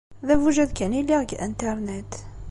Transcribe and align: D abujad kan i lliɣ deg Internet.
D 0.27 0.29
abujad 0.33 0.71
kan 0.77 0.97
i 0.99 1.01
lliɣ 1.03 1.21
deg 1.23 1.31
Internet. 1.47 2.13